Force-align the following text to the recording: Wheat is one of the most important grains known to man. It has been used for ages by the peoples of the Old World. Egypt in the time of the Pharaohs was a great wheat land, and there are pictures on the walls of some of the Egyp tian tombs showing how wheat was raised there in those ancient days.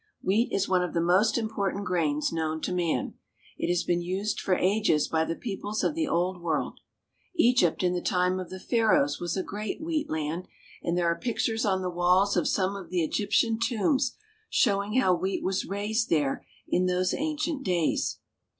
Wheat 0.23 0.51
is 0.51 0.67
one 0.67 0.81
of 0.81 0.95
the 0.95 0.99
most 0.99 1.37
important 1.37 1.85
grains 1.85 2.31
known 2.33 2.59
to 2.61 2.73
man. 2.73 3.13
It 3.59 3.69
has 3.69 3.83
been 3.83 4.01
used 4.01 4.39
for 4.41 4.55
ages 4.55 5.07
by 5.07 5.25
the 5.25 5.35
peoples 5.35 5.83
of 5.83 5.93
the 5.93 6.07
Old 6.07 6.41
World. 6.41 6.79
Egypt 7.35 7.83
in 7.83 7.93
the 7.93 8.01
time 8.01 8.39
of 8.39 8.49
the 8.49 8.59
Pharaohs 8.59 9.19
was 9.19 9.37
a 9.37 9.43
great 9.43 9.79
wheat 9.79 10.09
land, 10.09 10.47
and 10.81 10.97
there 10.97 11.05
are 11.05 11.19
pictures 11.19 11.65
on 11.65 11.83
the 11.83 11.89
walls 11.91 12.35
of 12.35 12.47
some 12.47 12.75
of 12.75 12.89
the 12.89 13.07
Egyp 13.07 13.29
tian 13.29 13.59
tombs 13.59 14.15
showing 14.49 14.95
how 14.95 15.13
wheat 15.13 15.43
was 15.43 15.65
raised 15.65 16.09
there 16.09 16.47
in 16.67 16.87
those 16.87 17.13
ancient 17.13 17.63
days. 17.63 18.17